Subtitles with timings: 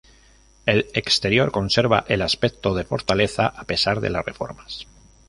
[0.65, 4.87] El exterior conserva el aspecto de fortaleza a pesar de las reformas.